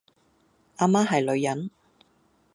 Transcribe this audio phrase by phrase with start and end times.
[0.77, 1.69] 阿媽係女人